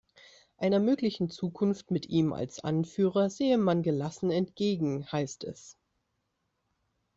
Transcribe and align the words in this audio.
Einer 0.57 0.79
möglichen 0.79 1.29
Zukunft 1.29 1.91
mit 1.91 2.09
ihm 2.09 2.33
als 2.33 2.57
Anführer 2.59 3.29
sehe 3.29 3.59
man 3.59 3.83
gelassen 3.83 4.31
entgegen, 4.31 5.05
heißt 5.11 5.43
es. 5.43 5.77